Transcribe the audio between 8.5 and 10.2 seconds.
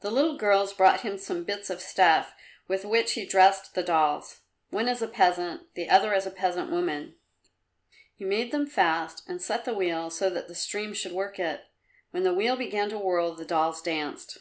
them fast and set the wheel